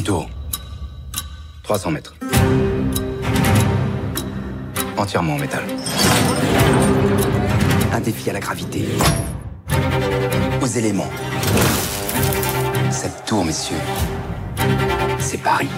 [0.00, 0.30] Une tour.
[1.62, 2.14] 300 mètres.
[4.96, 5.62] Entièrement en métal.
[7.92, 8.88] Un défi à la gravité.
[10.62, 11.10] Aux éléments.
[12.90, 13.76] Cette tour, messieurs,
[15.18, 15.68] c'est Paris.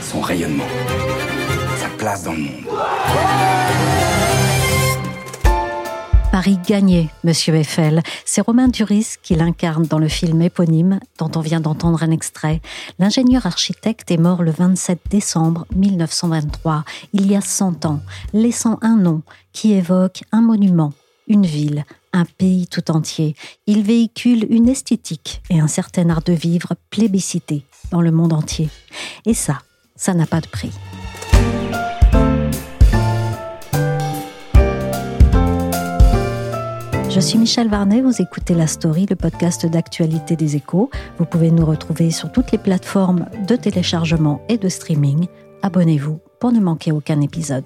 [0.00, 0.70] Son rayonnement.
[1.78, 4.05] Sa place dans le monde.
[6.36, 8.02] Paris gagnait, Monsieur Eiffel.
[8.26, 12.60] C'est Romain Duris qui l'incarne dans le film éponyme dont on vient d'entendre un extrait.
[12.98, 18.02] L'ingénieur architecte est mort le 27 décembre 1923, il y a 100 ans,
[18.34, 19.22] laissant un nom
[19.54, 20.92] qui évoque un monument,
[21.26, 23.34] une ville, un pays tout entier.
[23.66, 28.68] Il véhicule une esthétique et un certain art de vivre plébiscité dans le monde entier.
[29.24, 29.60] Et ça,
[29.96, 30.72] ça n'a pas de prix.
[37.16, 40.90] Je suis Michel Varnet, vous écoutez La Story, le podcast d'actualité des échos.
[41.16, 45.26] Vous pouvez nous retrouver sur toutes les plateformes de téléchargement et de streaming.
[45.62, 47.64] Abonnez-vous pour ne manquer aucun épisode.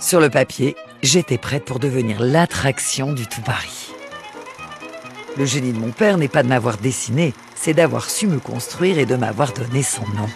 [0.00, 3.92] Sur le papier, j'étais prête pour devenir l'attraction du tout Paris.
[5.38, 8.98] Le génie de mon père n'est pas de m'avoir dessiné, c'est d'avoir su me construire
[8.98, 10.26] et de m'avoir donné son nom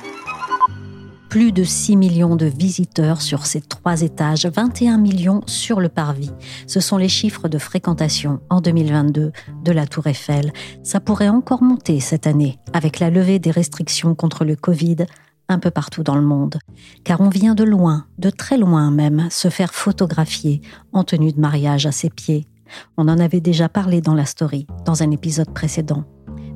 [1.31, 6.33] plus de 6 millions de visiteurs sur ces trois étages, 21 millions sur le parvis.
[6.67, 9.31] Ce sont les chiffres de fréquentation en 2022
[9.65, 10.53] de la Tour Eiffel.
[10.83, 15.07] Ça pourrait encore monter cette année avec la levée des restrictions contre le Covid
[15.49, 16.59] un peu partout dans le monde.
[17.05, 20.61] Car on vient de loin, de très loin même, se faire photographier
[20.93, 22.49] en tenue de mariage à ses pieds.
[22.97, 26.05] On en avait déjà parlé dans la story, dans un épisode précédent.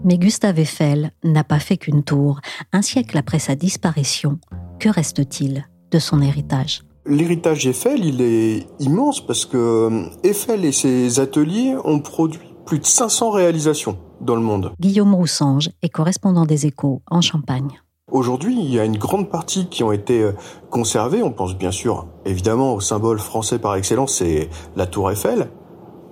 [0.05, 2.41] Mais Gustave Eiffel n'a pas fait qu'une tour.
[2.73, 4.39] Un siècle après sa disparition,
[4.85, 6.83] que reste-t-il de son héritage?
[7.07, 12.81] L'héritage Eiffel, il est immense parce que euh, Eiffel et ses ateliers ont produit plus
[12.81, 14.73] de 500 réalisations dans le monde.
[14.79, 17.81] Guillaume Roussange est correspondant des échos en Champagne.
[18.13, 20.33] Aujourd'hui, il y a une grande partie qui ont été euh,
[20.69, 21.23] conservées.
[21.23, 25.49] On pense bien sûr, évidemment, au symbole français par excellence, c'est la Tour Eiffel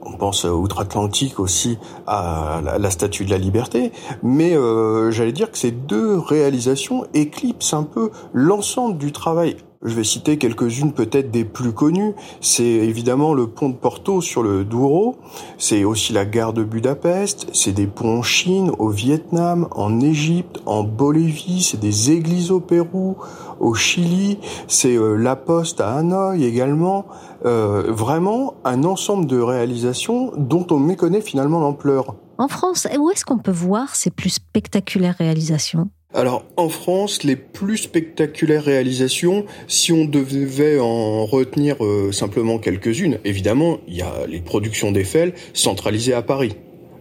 [0.05, 3.93] on pense outre-Atlantique aussi à la, Statue de la Liberté,
[4.23, 9.95] mais euh, j'allais dire que ces deux réalisations éclipsent un peu l'ensemble du travail je
[9.95, 12.15] vais citer quelques-unes peut-être des plus connues.
[12.41, 15.17] C'est évidemment le pont de Porto sur le Douro.
[15.59, 17.49] C'est aussi la gare de Budapest.
[17.53, 21.63] C'est des ponts en Chine, au Vietnam, en Égypte, en Bolivie.
[21.63, 23.17] C'est des églises au Pérou,
[23.59, 24.39] au Chili.
[24.69, 27.07] C'est euh, la Poste à Hanoï également.
[27.45, 32.15] Euh, vraiment un ensemble de réalisations dont on méconnaît finalement l'ampleur.
[32.39, 35.91] En France, où est-ce qu'on peut voir ces plus spectaculaires réalisations?
[36.15, 43.19] Alors en France, les plus spectaculaires réalisations, si on devait en retenir euh, simplement quelques-unes,
[43.25, 46.55] évidemment, il y a les productions d'Eiffel centralisées à Paris.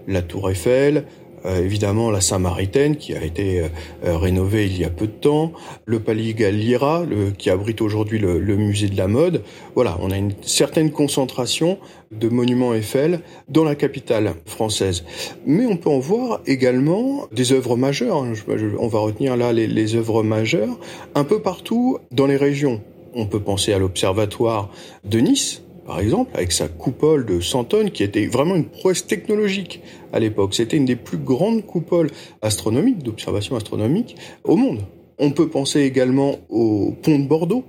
[0.07, 1.05] La Tour Eiffel,
[1.45, 3.67] évidemment la Saint-Maritaine qui a été euh,
[4.05, 5.51] euh, rénovée il y a peu de temps,
[5.85, 9.43] le Palais Galliera le, qui abrite aujourd'hui le, le, musée de la mode.
[9.75, 11.77] Voilà, on a une certaine concentration
[12.11, 15.03] de monuments Eiffel dans la capitale française.
[15.45, 18.23] Mais on peut en voir également des œuvres majeures.
[18.23, 18.33] Hein.
[18.79, 20.77] on va retenir là les, les œuvres majeures
[21.15, 22.81] un peu partout dans les régions.
[23.13, 24.69] On peut penser à l'observatoire
[25.03, 29.05] de Nice, par exemple, avec sa coupole de 100 tonnes, qui était vraiment une prouesse
[29.05, 29.81] technologique
[30.13, 30.53] à l'époque.
[30.53, 32.09] C'était une des plus grandes coupoles
[32.41, 34.81] astronomiques, d'observation astronomique, au monde.
[35.17, 37.63] On peut penser également au pont de Bordeaux,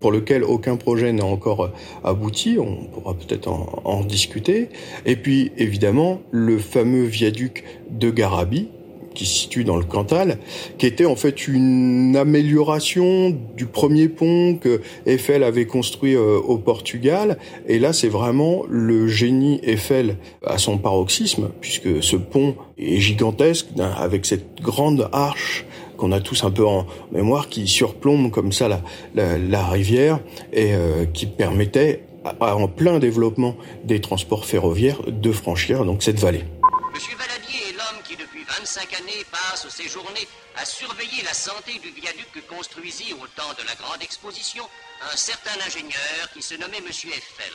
[0.00, 1.72] pour lequel aucun projet n'a encore
[2.04, 4.68] abouti, on pourra peut-être en, discuter.
[5.04, 8.68] Et puis évidemment le fameux viaduc de Garabi,
[9.16, 10.38] qui se situe dans le Cantal,
[10.78, 16.58] qui était en fait une amélioration du premier pont que Eiffel avait construit euh, au
[16.58, 17.38] Portugal.
[17.66, 23.68] Et là, c'est vraiment le génie Eiffel à son paroxysme, puisque ce pont est gigantesque,
[23.98, 25.64] avec cette grande arche
[25.96, 28.68] qu'on a tous un peu en mémoire, qui surplombe comme ça
[29.14, 30.20] la, rivière
[30.52, 32.02] et euh, qui permettait,
[32.40, 33.54] en plein développement
[33.84, 36.44] des transports ferroviaires, de franchir donc cette vallée.
[38.66, 43.54] Cinq années passe ses journées à surveiller la santé du viaduc que construisit au temps
[43.56, 44.64] de la grande exposition
[45.12, 47.54] un certain ingénieur qui se nommait Monsieur Eiffel.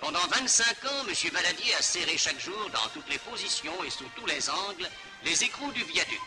[0.00, 1.14] Pendant 25 ans, M.
[1.32, 4.88] Valadier a serré chaque jour, dans toutes les positions et sous tous les angles,
[5.24, 6.20] les écrous du viaduc.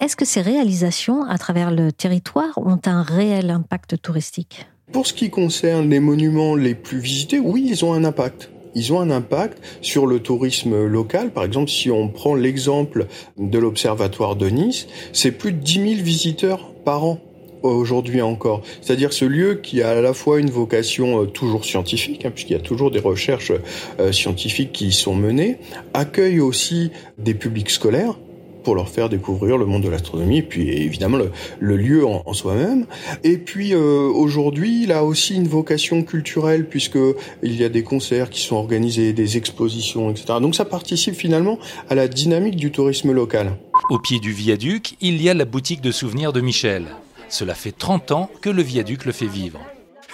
[0.00, 4.66] Est-ce que ces réalisations à travers le territoire ont un réel impact touristique?
[4.92, 8.92] Pour ce qui concerne les monuments les plus visités, oui, ils ont un impact ils
[8.92, 11.30] ont un impact sur le tourisme local.
[11.30, 13.06] Par exemple, si on prend l'exemple
[13.38, 17.20] de l'Observatoire de Nice, c'est plus de 10 000 visiteurs par an
[17.62, 18.62] aujourd'hui encore.
[18.80, 22.54] C'est-à-dire ce lieu qui a à la fois une vocation euh, toujours scientifique, hein, puisqu'il
[22.54, 23.52] y a toujours des recherches
[23.98, 25.58] euh, scientifiques qui y sont menées,
[25.92, 28.14] accueille aussi des publics scolaires
[28.62, 31.18] pour leur faire découvrir le monde de l'astronomie, puis évidemment
[31.60, 32.86] le, lieu en, soi-même.
[33.24, 36.98] Et puis euh, aujourd'hui, il a aussi une vocation culturelle puisque
[37.42, 40.38] il y a des concerts qui sont organisés, des expositions, etc.
[40.40, 41.58] Donc ça participe finalement
[41.88, 43.52] à la dynamique du tourisme local.
[43.90, 46.84] Au pied du viaduc, il y a la boutique de souvenirs de Michel.
[47.28, 49.60] Cela fait 30 ans que le viaduc le fait vivre.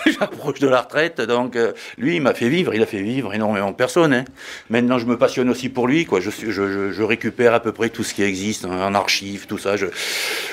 [0.20, 3.35] J'approche de la retraite, donc euh, lui, il m'a fait vivre, il a fait vivre
[3.35, 4.12] énormément de personnes.
[4.12, 4.25] Hein.
[4.70, 6.05] Maintenant, je me passionne aussi pour lui.
[6.05, 6.20] Quoi.
[6.20, 9.76] Je, je, je, récupère à peu près tout ce qui existe en archives, tout ça.
[9.76, 9.87] Je,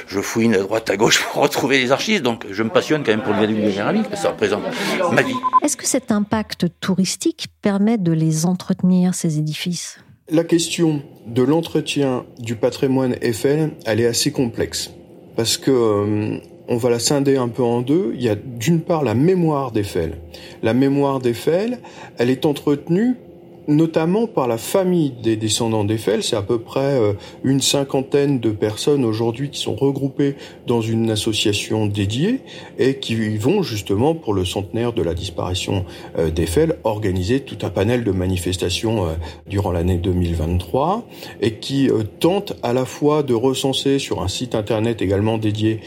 [0.08, 2.22] je fouine à droite, à gauche pour retrouver les archives.
[2.22, 4.64] Donc, je me passionne quand même pour le viaduc de Géramique, ça représente
[5.12, 5.36] ma vie.
[5.64, 10.00] Est-ce que cet impact touristique permet de les entretenir, ces édifices?
[10.30, 14.92] La question de l'entretien du patrimoine Eiffel, elle est assez complexe.
[15.36, 16.38] Parce que euh,
[16.68, 18.14] on va la scinder un peu en deux.
[18.16, 20.18] Il y a d'une part la mémoire d'Eiffel.
[20.62, 21.80] La mémoire d'Eiffel,
[22.18, 23.16] elle est entretenue
[23.68, 26.24] notamment par la famille des descendants d'Eiffel.
[26.24, 27.14] C'est à peu près euh,
[27.44, 30.36] une cinquantaine de personnes aujourd'hui qui sont regroupées
[30.68, 32.42] dans une association dédiée
[32.78, 35.86] et qui vont justement pour le centenaire de la disparition
[36.18, 39.10] euh, d'Eiffel organiser tout un panel de manifestations euh,
[39.48, 41.08] durant l'année 2023
[41.42, 41.90] et qui
[42.20, 45.80] tentent à la fois de recenser sur un site internet également dédié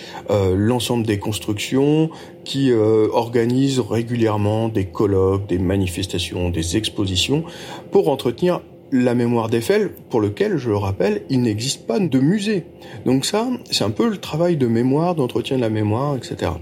[0.55, 2.11] l'ensemble des constructions,
[2.47, 7.45] qui euh, organise régulièrement des colloques, des manifestations, des expositions
[7.91, 8.63] pour entretenir
[8.93, 12.67] la mémoire d'Eiffel, pour lequel, je le rappelle, il n'existe pas de musée.
[13.05, 16.53] Donc ça, c'est un peu le travail de mémoire, d'entretien de la mémoire, etc.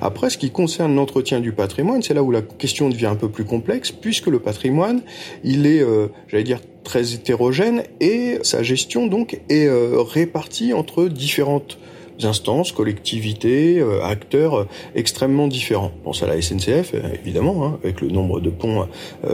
[0.00, 3.28] Après, ce qui concerne l'entretien du patrimoine, c'est là où la question devient un peu
[3.28, 5.02] plus complexe, puisque le patrimoine,
[5.44, 11.04] il est, euh, j'allais dire, très hétérogène, et sa gestion, donc, est euh, répartie entre
[11.04, 11.78] différentes
[12.22, 15.92] instances, collectivités, euh, acteurs euh, extrêmement différents.
[16.00, 18.86] On pense à la SNCF, euh, évidemment, hein, avec le nombre de ponts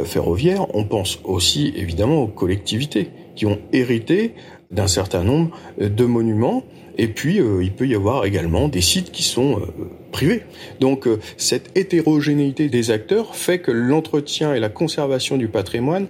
[0.05, 0.67] ferroviaires.
[0.75, 4.35] On pense aussi, évidemment, aux collectivités qui ont hérité
[4.71, 6.62] d'un certain nombre de monuments.
[6.97, 9.61] Et puis, il peut y avoir également des sites qui sont
[10.12, 10.43] privés.
[10.81, 16.09] Donc, cette hétérogénéité des acteurs fait que l'entretien et la conservation du patrimoine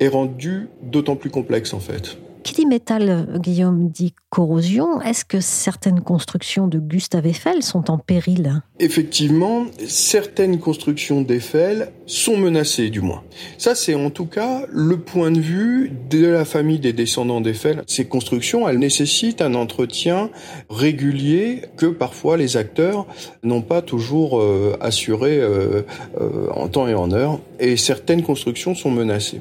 [0.00, 2.18] est rendu d'autant plus complexe, en fait.
[2.42, 5.00] Qui dit métal, Guillaume, dit corrosion.
[5.00, 8.62] Est-ce que certaines constructions de Gustave Eiffel sont en péril?
[8.78, 13.22] Effectivement, certaines constructions d'Eiffel sont menacées, du moins.
[13.56, 17.82] Ça, c'est en tout cas le point de vue de la famille des descendants d'Eiffel.
[17.86, 20.30] Ces constructions, elles nécessitent un entretien
[20.70, 23.06] régulier que parfois les acteurs
[23.42, 25.82] n'ont pas toujours euh, assuré euh,
[26.20, 27.40] euh, en temps et en heure.
[27.58, 29.40] Et certaines constructions sont menacées.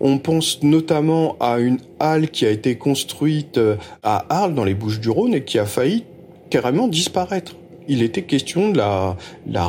[0.00, 4.74] On pense notamment à une halle qui a été construite euh, à Arles, dans les
[4.74, 6.04] Bouches-du-Rhône, et qui a failli
[6.50, 7.56] carrément disparaître.
[7.88, 9.16] Il était question de la,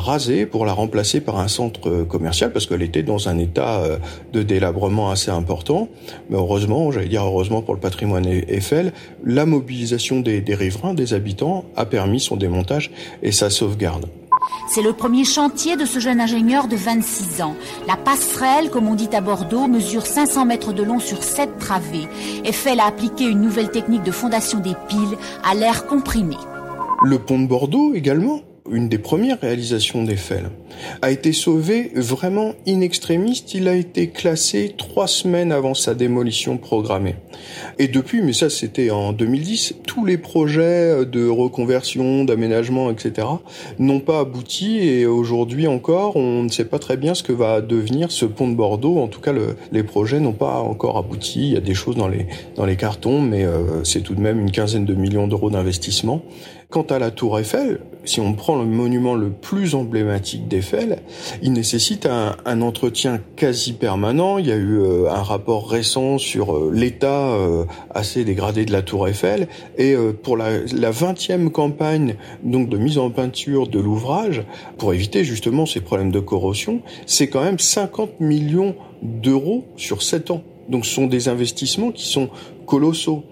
[0.00, 3.80] raser pour la remplacer par un centre euh, commercial parce qu'elle était dans un état
[3.80, 3.98] euh,
[4.32, 5.88] de délabrement assez important.
[6.30, 8.92] Mais heureusement, j'allais dire heureusement pour le patrimoine Eiffel,
[9.24, 12.90] la mobilisation des riverains, des habitants, a permis son démontage
[13.22, 14.06] et sa sauvegarde.
[14.68, 17.56] C'est le premier chantier de ce jeune ingénieur de 26 ans.
[17.86, 22.08] La passerelle, comme on dit à Bordeaux, mesure 500 mètres de long sur 7 travées.
[22.44, 26.36] Eiffel a appliqué une nouvelle technique de fondation des piles à l'air comprimé.
[27.02, 28.40] Le pont de Bordeaux également
[28.70, 30.50] une des premières réalisations d'Eiffel,
[31.00, 33.44] a été sauvé vraiment in extremis.
[33.54, 37.16] Il a été classé trois semaines avant sa démolition programmée.
[37.78, 43.26] Et depuis, mais ça c'était en 2010, tous les projets de reconversion, d'aménagement, etc.
[43.78, 47.60] n'ont pas abouti et aujourd'hui encore, on ne sait pas très bien ce que va
[47.60, 48.98] devenir ce pont de Bordeaux.
[48.98, 49.32] En tout cas,
[49.72, 51.40] les projets n'ont pas encore abouti.
[51.48, 54.20] Il y a des choses dans les, dans les cartons, mais euh, c'est tout de
[54.20, 56.22] même une quinzaine de millions d'euros d'investissement.
[56.68, 60.98] Quant à la tour Eiffel, si on prend le monument le plus emblématique d'Eiffel,
[61.42, 64.38] il nécessite un, entretien quasi permanent.
[64.38, 68.72] Il y a eu euh, un rapport récent sur euh, l'état euh, assez dégradé de
[68.72, 69.48] la tour Eiffel.
[69.78, 70.50] Et pour la,
[70.90, 74.44] vingtième campagne donc de mise en peinture de l'ouvrage,
[74.78, 80.30] pour éviter justement ces problèmes de corrosion, c'est quand même 50 millions d'euros sur 7
[80.30, 80.42] ans.
[80.68, 82.28] Donc ce sont des investissements qui sont
[82.66, 83.24] colossaux.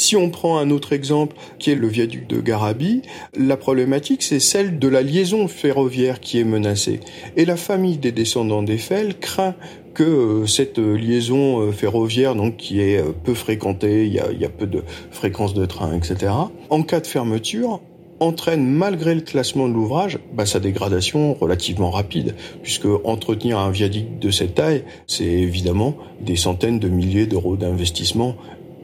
[0.00, 3.02] Si on prend un autre exemple qui est le viaduc de Garabi,
[3.36, 7.00] la problématique c'est celle de la liaison ferroviaire qui est menacée.
[7.36, 9.54] Et la famille des descendants d'Eiffel craint
[9.92, 14.48] que euh, cette liaison euh, ferroviaire, donc qui est euh, peu fréquentée, il y a,
[14.48, 16.32] peu de fréquences de train, etc.,
[16.70, 17.82] en cas de fermeture,
[18.20, 24.18] entraîne malgré le classement de l'ouvrage bah, sa dégradation relativement rapide, puisque entretenir un viaduc
[24.18, 28.36] de cette taille, c'est évidemment des centaines de milliers d'euros d'investissement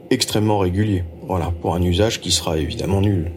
[0.09, 1.03] extrêmement régulier.
[1.23, 3.31] Voilà, pour un usage qui sera évidemment nul.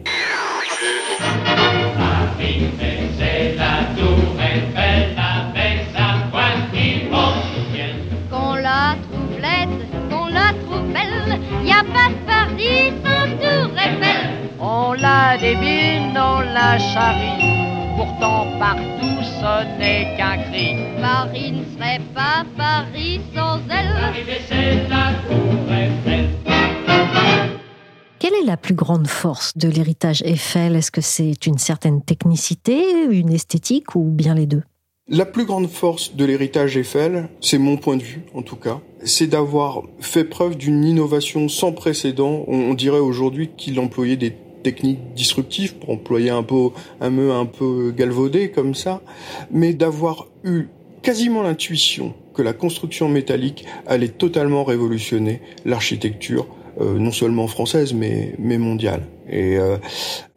[8.29, 13.77] Qu'on la trouve laide, qu'on la trouve belle, y a pas de Paris sans tour
[13.77, 14.49] Eiffel.
[14.59, 20.75] On la débine, on la charrie, pourtant partout ce n'est qu'un cri.
[21.01, 24.25] Paris ne serait pas Paris sans elle.
[24.47, 26.40] c'est la tour Eiffel.
[28.19, 30.75] Quelle est la plus grande force de l'héritage Eiffel?
[30.75, 34.61] Est-ce que c'est une certaine technicité, une esthétique ou bien les deux?
[35.07, 38.79] La plus grande force de l'héritage Eiffel, c'est mon point de vue en tout cas,
[39.03, 42.45] c'est d'avoir fait preuve d'une innovation sans précédent.
[42.47, 46.69] On dirait aujourd'hui qu'il employait des techniques disruptives pour employer un peu
[47.01, 49.01] un un peu galvaudé comme ça,
[49.49, 50.67] mais d'avoir eu
[51.01, 56.47] quasiment l'intuition que la construction métallique allait totalement révolutionner l'architecture
[56.81, 59.03] euh, non seulement française mais mais mondiale.
[59.29, 59.77] Et euh,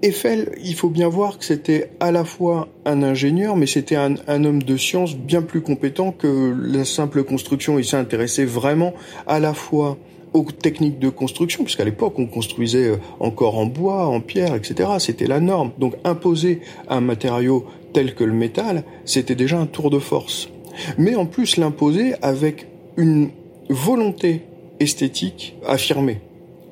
[0.03, 4.15] Eiffel, il faut bien voir que c'était à la fois un ingénieur, mais c'était un,
[4.29, 7.79] un, homme de science bien plus compétent que la simple construction.
[7.79, 8.93] Il s'est intéressé vraiment
[9.27, 9.99] à la fois
[10.35, 14.91] aux techniques de construction, puisqu'à l'époque on construisait euh, encore en bois, en pierre, etc.
[14.99, 15.73] C'était la norme.
[15.79, 20.51] Donc imposer un matériau tel que le métal, c'était déjà un tour de force.
[20.99, 23.31] Mais en plus l'imposer avec une
[23.71, 24.43] volonté
[24.81, 26.21] esthétique affirmée.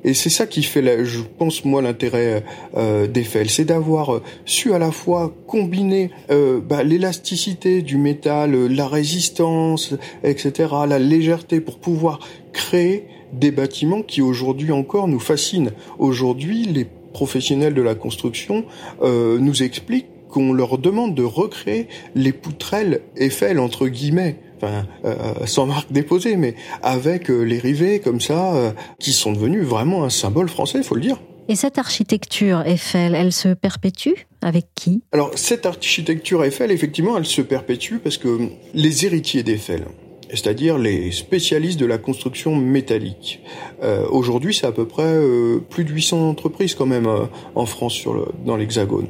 [0.03, 2.43] Et c'est ça qui fait, je pense moi, l'intérêt
[2.75, 8.53] euh, d'Eiffel, c'est d'avoir euh, su à la fois combiner euh, bah, l'élasticité du métal,
[8.53, 9.93] euh, la résistance,
[10.23, 12.19] etc., la légèreté pour pouvoir
[12.51, 15.71] créer des bâtiments qui aujourd'hui encore nous fascinent.
[15.97, 18.65] Aujourd'hui, les professionnels de la construction
[19.01, 25.65] euh, nous expliquent qu'on leur demande de recréer les poutrelles Eiffel entre guillemets euh, sans
[25.65, 30.09] marque déposée, mais avec euh, les rivets comme ça, euh, qui sont devenus vraiment un
[30.09, 31.17] symbole français, il faut le dire.
[31.49, 34.13] Et cette architecture Eiffel, elle se perpétue?
[34.41, 35.01] Avec qui?
[35.11, 39.85] Alors cette architecture Eiffel, effectivement, elle se perpétue parce que les héritiers d'Eiffel,
[40.29, 43.41] c'est-à-dire les spécialistes de la construction métallique.
[43.83, 47.65] Euh, Aujourd'hui, c'est à peu près euh, plus de 800 entreprises quand même euh, en
[47.65, 49.07] France sur le, dans l'Hexagone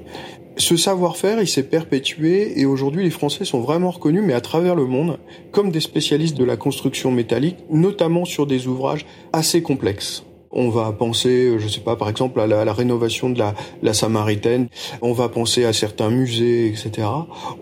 [0.58, 4.76] ce savoir-faire, il s'est perpétué et aujourd'hui les Français sont vraiment reconnus, mais à travers
[4.76, 5.18] le monde,
[5.52, 10.24] comme des spécialistes de la construction métallique, notamment sur des ouvrages assez complexes.
[10.56, 14.68] On va penser, je sais pas, par exemple à la, rénovation de la, la, Samaritaine.
[15.02, 17.08] On va penser à certains musées, etc.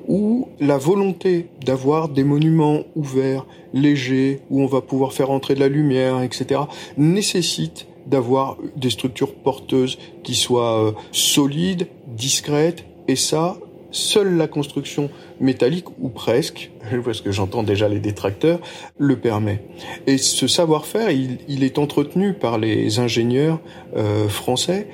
[0.09, 5.61] Où la volonté d'avoir des monuments ouverts, légers, où on va pouvoir faire entrer de
[5.61, 6.59] la lumière, etc.
[6.97, 13.57] nécessite d'avoir des structures porteuses qui soient euh, solides, discrètes, et ça,
[13.91, 16.71] seule la construction métallique, ou presque,
[17.05, 18.59] parce que j'entends déjà les détracteurs,
[18.97, 19.63] le permet.
[20.07, 23.59] Et ce savoir-faire, il, est entretenu par les ingénieurs
[23.95, 24.87] euh, français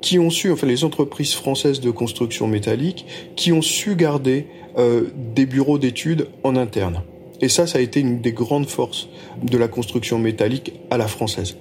[0.00, 4.46] qui ont su, enfin les entreprises françaises de construction métallique, qui ont su garder
[4.78, 7.02] euh, des bureaux d'études en interne.
[7.40, 9.08] Et ça, ça a été une des grandes forces
[9.42, 11.56] de la construction métallique à la française.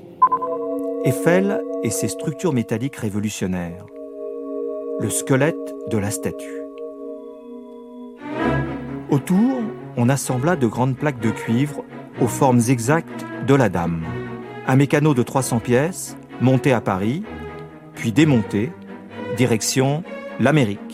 [1.07, 3.85] Eiffel et ses structures métalliques révolutionnaires.
[4.99, 6.63] Le squelette de la statue.
[9.11, 9.59] Autour,
[9.97, 11.83] on assembla de grandes plaques de cuivre
[12.19, 14.03] aux formes exactes de la dame.
[14.65, 17.21] Un mécano de 300 pièces, monté à Paris,
[17.93, 18.71] puis démonté,
[19.37, 20.03] direction
[20.39, 20.84] l'Amérique.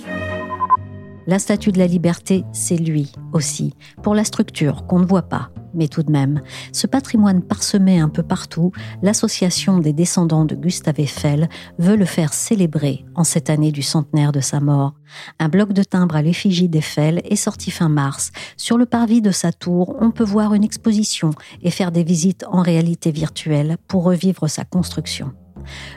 [1.27, 5.51] La statue de la liberté, c'est lui aussi, pour la structure qu'on ne voit pas,
[5.75, 6.41] mais tout de même,
[6.73, 8.71] ce patrimoine parsemé un peu partout,
[9.03, 11.47] l'association des descendants de Gustave Eiffel
[11.77, 14.95] veut le faire célébrer en cette année du centenaire de sa mort.
[15.39, 18.31] Un bloc de timbre à l'effigie d'Eiffel est sorti fin mars.
[18.57, 21.29] Sur le parvis de sa tour, on peut voir une exposition
[21.61, 25.33] et faire des visites en réalité virtuelle pour revivre sa construction.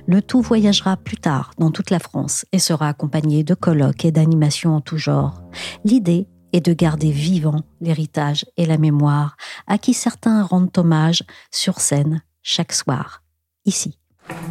[0.06, 4.12] Le tout voyagera plus tard dans toute la France et sera accompagné de colloques et
[4.12, 5.40] d'animations en tout genre.
[5.84, 11.80] L'idée et de garder vivant l'héritage et la mémoire à qui certains rendent hommage sur
[11.80, 13.22] scène chaque soir,
[13.64, 13.98] ici.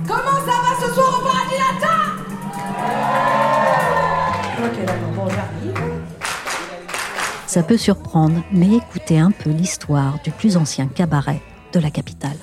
[0.05, 2.03] Comment ça va ce soir au paradis latin?
[4.65, 5.93] Ok, d'accord, bon, j'arrive.
[7.47, 11.41] Ça peut surprendre, mais écoutez un peu l'histoire du plus ancien cabaret
[11.71, 12.37] de la capitale.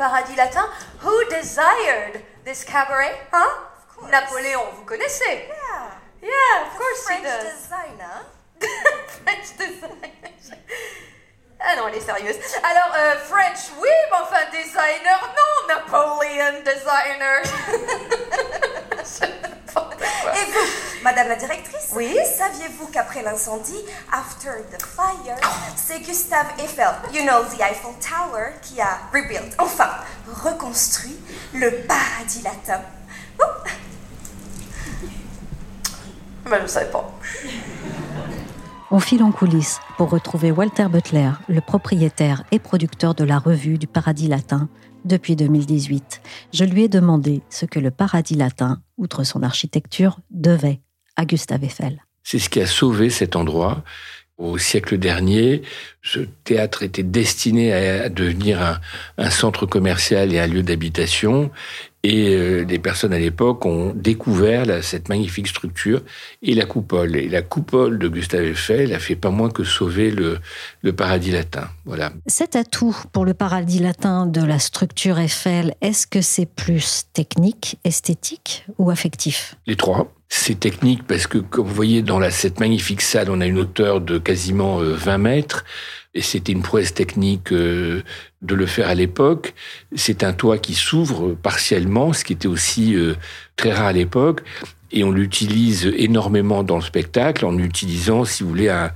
[0.00, 0.64] Paradis latin
[1.04, 3.14] Who desired this cabaret?
[3.32, 3.50] Hein
[4.08, 5.90] Napoléon, vous connaissez Yeah.
[6.22, 7.44] Yeah, of course French he does.
[7.52, 8.24] designer.
[9.20, 10.32] French designer.
[11.60, 12.36] Ah non, elle est sérieuse.
[12.64, 17.42] Alors, euh, French, oui, mais enfin, designer, non, Napoleon designer.
[20.34, 20.68] Et vous,
[21.02, 22.14] Madame la directrice Oui.
[22.36, 25.36] Saviez-vous qu'après l'incendie, after the fire,
[25.76, 29.88] c'est Gustave Eiffel, you know the Eiffel Tower, qui a rebuilt, enfin,
[30.28, 31.16] reconstruit
[31.54, 32.82] le paradis latin.
[36.50, 37.12] Mais je ne savais pas.
[38.90, 43.78] On file en coulisses pour retrouver Walter Butler, le propriétaire et producteur de la revue
[43.78, 44.68] du Paradis Latin
[45.04, 46.20] depuis 2018.
[46.52, 50.80] Je lui ai demandé ce que le Paradis Latin, outre son architecture, devait
[51.24, 52.02] Gustave Eiffel.
[52.22, 53.82] C'est ce qui a sauvé cet endroit.
[54.38, 55.62] Au siècle dernier,
[56.02, 58.80] ce théâtre était destiné à devenir
[59.18, 61.50] un centre commercial et un lieu d'habitation.
[62.02, 66.02] Et euh, les personnes à l'époque ont découvert cette magnifique structure
[66.42, 67.16] et la coupole.
[67.16, 70.38] Et la coupole de Gustave Eiffel a fait pas moins que sauver le,
[70.82, 71.68] le paradis latin.
[71.84, 72.12] Voilà.
[72.26, 77.78] Cet atout pour le paradis latin de la structure Eiffel, est-ce que c'est plus technique,
[77.84, 79.56] esthétique ou affectif?
[79.66, 80.10] Les trois.
[80.32, 83.58] C'est technique parce que, comme vous voyez, dans la, cette magnifique salle, on a une
[83.58, 85.64] hauteur de quasiment euh, 20 mètres.
[86.14, 88.02] Et c'était une prouesse technique euh,
[88.42, 89.54] de le faire à l'époque.
[89.94, 93.14] C'est un toit qui s'ouvre partiellement, ce qui était aussi euh,
[93.56, 94.42] très rare à l'époque.
[94.90, 98.90] Et on l'utilise énormément dans le spectacle en utilisant, si vous voulez, un,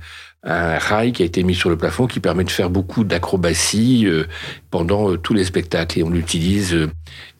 [0.45, 4.05] un rail qui a été mis sur le plafond qui permet de faire beaucoup d'acrobatie
[4.05, 4.25] euh,
[4.69, 5.99] pendant euh, tous les spectacles.
[5.99, 6.91] Et on l'utilise euh,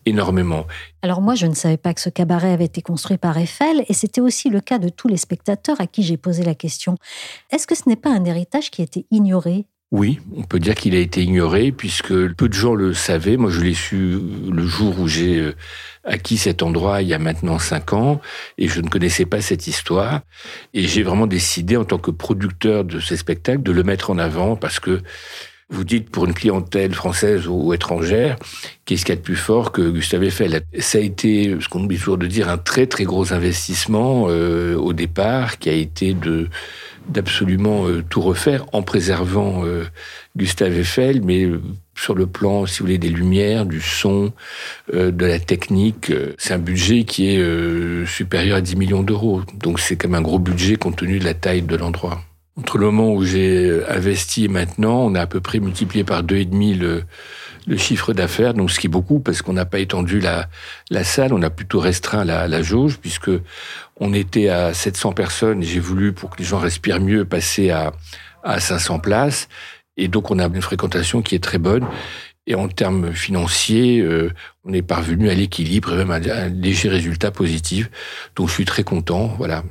[0.06, 0.66] énormément.
[1.02, 3.94] Alors moi, je ne savais pas que ce cabaret avait été construit par Eiffel, et
[3.94, 6.98] c'était aussi le cas de tous les spectateurs à qui j'ai posé la question.
[7.52, 9.66] Est-ce que ce n'est pas un héritage qui a été ignoré?
[9.92, 13.38] Oui, on peut dire qu'il a été ignoré puisque peu de gens le savaient.
[13.38, 14.20] Moi, je l'ai su
[14.52, 15.56] le jour où j'ai euh,
[16.04, 18.20] acquis cet endroit il y a maintenant cinq ans
[18.58, 20.22] et je ne connaissais pas cette histoire.
[20.74, 24.18] Et j'ai vraiment décidé en tant que producteur de ces spectacles de le mettre en
[24.18, 25.02] avant parce que
[25.70, 28.38] vous dites pour une clientèle française ou étrangère,
[28.86, 30.62] qu'est-ce qu'il y a de plus fort que Gustave Eiffel?
[30.80, 34.76] Ça a été, ce qu'on oublie toujours de dire, un très très gros investissement euh,
[34.76, 36.50] au départ qui a été de
[37.08, 39.86] d'absolument euh, tout refaire en préservant euh,
[40.36, 41.62] Gustave Eiffel, mais euh,
[41.96, 44.34] sur le plan, si vous voulez, des lumières, du son,
[44.92, 46.12] de la technique.
[46.38, 49.44] C'est un budget qui est supérieur à 10 millions d'euros.
[49.54, 52.22] Donc c'est quand même un gros budget compte tenu de la taille de l'endroit.
[52.58, 56.24] Entre le moment où j'ai investi et maintenant, on a à peu près multiplié par
[56.24, 57.04] deux et demi le,
[57.78, 61.42] chiffre d'affaires, donc ce qui est beaucoup parce qu'on n'a pas étendu la, salle, on
[61.42, 63.32] a plutôt restreint la jauge puisque
[63.98, 67.94] on était à 700 personnes j'ai voulu, pour que les gens respirent mieux, passer à,
[68.44, 69.48] à 500 places.
[69.98, 71.86] Et donc on a une fréquentation qui est très bonne.
[72.48, 74.32] Et en termes financiers, euh,
[74.66, 77.90] on est parvenu à l'équilibre et même à un léger résultat positif.
[78.36, 79.34] Donc je suis très content.
[79.38, 79.64] Voilà.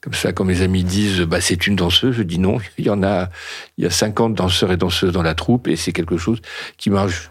[0.00, 2.58] Comme ça, quand mes amis disent bah, c'est une danseuse, je dis non.
[2.78, 3.28] Il y en a,
[3.76, 6.40] il y a 50 danseurs et danseuses dans la troupe et c'est quelque chose
[6.78, 7.30] qui marche.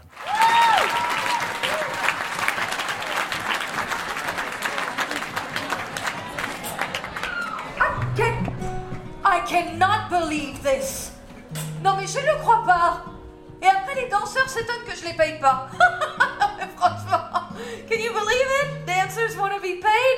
[15.16, 15.68] Paye pas.
[16.76, 17.48] Franchement,
[17.88, 18.86] can you believe it?
[18.86, 20.16] Dancers want to be paid?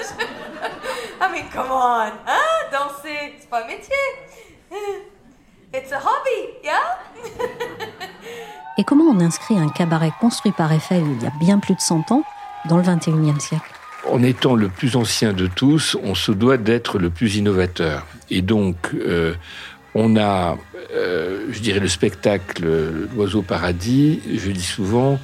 [1.20, 2.68] I mean, come on, hein?
[2.70, 3.94] Danser, c'est pas un métier.
[5.74, 6.98] It's a hobby, yeah?
[8.78, 11.80] Et comment on inscrit un cabaret construit par Eiffel il y a bien plus de
[11.80, 12.22] 100 ans
[12.68, 13.70] dans le 21e siècle?
[14.08, 18.06] En étant le plus ancien de tous, on se doit d'être le plus innovateur.
[18.30, 19.34] Et donc, euh,
[19.94, 20.56] on a,
[20.92, 22.64] euh, je dirais, le spectacle
[23.14, 25.18] L'Oiseau Paradis, je dis souvent,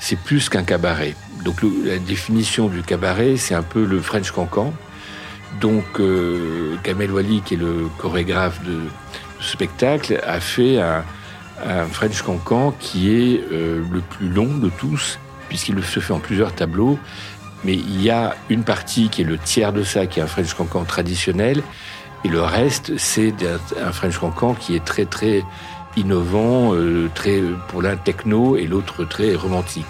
[0.00, 1.14] c'est plus qu'un cabaret.
[1.44, 4.72] Donc, la définition du cabaret, c'est un peu le French Cancan.
[5.60, 8.78] Donc, euh, Kamel Wally, qui est le chorégraphe de,
[9.40, 11.04] ce spectacle, a fait un,
[11.64, 16.18] un French Cancan qui est euh, le plus long de tous, puisqu'il se fait en
[16.18, 16.98] plusieurs tableaux.
[17.64, 20.26] Mais il y a une partie qui est le tiers de ça, qui est un
[20.26, 21.62] French Cancan traditionnel,
[22.24, 23.34] et le reste, c'est
[23.80, 25.44] un- French Cancan qui est très très
[25.96, 29.86] innovant, euh, très pour l'un techno et l'autre très romantique.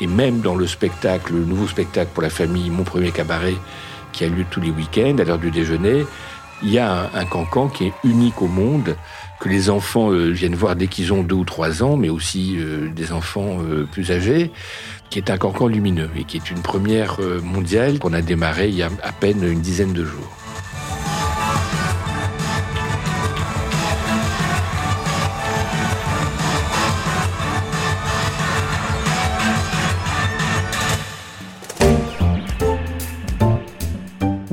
[0.00, 3.54] Et même dans le spectacle, le nouveau spectacle pour la famille, Mon premier cabaret,
[4.12, 6.04] qui a lieu tous les week-ends à l'heure du déjeuner,
[6.62, 8.96] il y a un, cancan qui est unique au monde,
[9.40, 12.56] que les enfants euh, viennent voir dès qu'ils ont deux ou trois ans, mais aussi
[12.58, 13.58] euh, des enfants
[13.92, 14.50] plus âgés,
[15.10, 18.74] qui est un cancan lumineux et qui est une première mondiale qu'on a démarré il
[18.74, 20.47] y a à peine une dizaine de jours.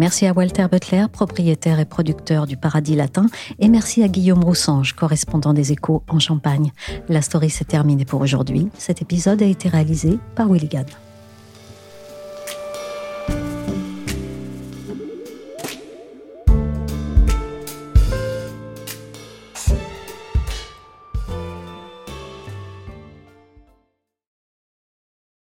[0.05, 3.25] Merci à Walter Butler, propriétaire et producteur du Paradis Latin,
[3.57, 6.71] et merci à Guillaume Roussange, correspondant des Échos en Champagne.
[7.09, 8.69] La story s'est terminée pour aujourd'hui.
[8.77, 10.85] Cet épisode a été réalisé par Willigan.